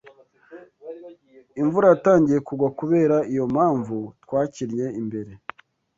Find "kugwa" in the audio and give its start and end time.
2.47-2.67